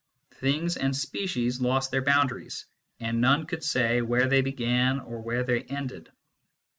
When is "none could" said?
3.21-3.63